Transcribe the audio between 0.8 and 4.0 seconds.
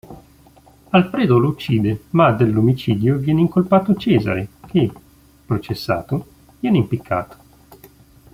Alfredo lo uccide ma dell'omicidio viene incolpato